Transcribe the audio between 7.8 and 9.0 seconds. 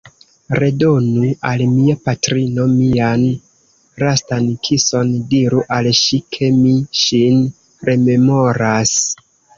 rememoras!